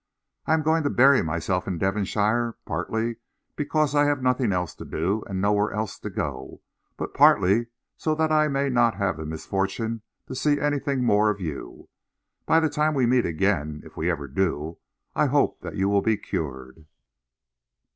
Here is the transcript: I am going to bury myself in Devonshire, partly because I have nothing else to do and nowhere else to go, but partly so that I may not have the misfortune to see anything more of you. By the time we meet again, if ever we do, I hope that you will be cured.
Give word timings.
I 0.47 0.55
am 0.55 0.63
going 0.63 0.81
to 0.81 0.89
bury 0.89 1.21
myself 1.21 1.67
in 1.67 1.77
Devonshire, 1.77 2.55
partly 2.65 3.17
because 3.55 3.93
I 3.93 4.05
have 4.05 4.19
nothing 4.23 4.51
else 4.51 4.73
to 4.77 4.83
do 4.83 5.21
and 5.27 5.39
nowhere 5.39 5.71
else 5.71 5.99
to 5.99 6.09
go, 6.09 6.61
but 6.97 7.13
partly 7.13 7.67
so 7.97 8.15
that 8.15 8.31
I 8.31 8.47
may 8.47 8.71
not 8.71 8.95
have 8.95 9.17
the 9.17 9.27
misfortune 9.27 10.01
to 10.27 10.33
see 10.33 10.59
anything 10.59 11.03
more 11.03 11.29
of 11.29 11.39
you. 11.39 11.87
By 12.47 12.59
the 12.59 12.67
time 12.67 12.95
we 12.95 13.05
meet 13.05 13.27
again, 13.27 13.83
if 13.85 13.95
ever 13.95 14.25
we 14.25 14.33
do, 14.33 14.79
I 15.13 15.27
hope 15.27 15.61
that 15.61 15.75
you 15.75 15.87
will 15.87 16.01
be 16.01 16.17
cured. 16.17 16.87